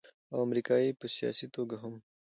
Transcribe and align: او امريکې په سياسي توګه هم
او 0.31 0.37
امريکې 0.45 0.97
په 0.99 1.05
سياسي 1.15 1.47
توګه 1.55 1.75
هم 1.83 1.95